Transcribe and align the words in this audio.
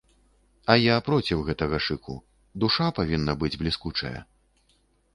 А 0.73 0.77
я 0.83 0.95
проціў 1.09 1.43
гэтага 1.51 1.77
шыку, 1.89 2.17
душа 2.65 2.91
павінна 3.01 3.39
быць 3.45 3.55
бліскучая! 3.67 4.19